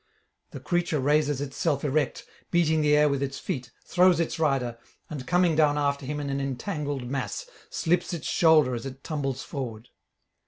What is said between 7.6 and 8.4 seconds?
slips its